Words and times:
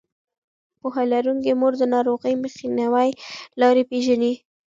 پوهه 0.79 1.03
لرونکې 1.13 1.51
مور 1.59 1.73
د 1.77 1.83
ناروغۍ 1.95 2.33
مخنیوي 2.43 3.09
لارې 3.61 3.83
پېژني. 3.89 4.33